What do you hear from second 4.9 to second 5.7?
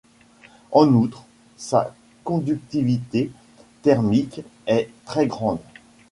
très grande.